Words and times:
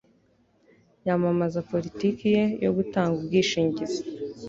yamamaza 1.07 1.65
politiki 1.71 2.23
ye 2.35 2.43
yo 2.63 2.71
gutanga 2.77 3.13
ubwishingizi 3.19 4.01